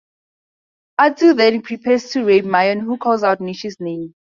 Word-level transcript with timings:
Atsu 0.97 1.35
then 1.35 1.61
prepares 1.61 2.09
to 2.09 2.25
rape 2.25 2.43
Myon, 2.45 2.79
who 2.81 2.97
calls 2.97 3.21
out 3.21 3.37
Nishi's 3.37 3.79
name. 3.79 4.15